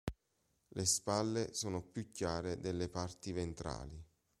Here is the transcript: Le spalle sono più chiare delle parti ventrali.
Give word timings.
Le 0.69 0.83
spalle 0.83 1.53
sono 1.53 1.83
più 1.83 2.09
chiare 2.09 2.59
delle 2.59 2.89
parti 2.89 3.33
ventrali. 3.33 4.03